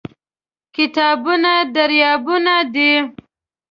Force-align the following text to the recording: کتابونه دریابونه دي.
کتابونه 0.75 1.53
دریابونه 1.75 2.55
دي. 2.73 2.91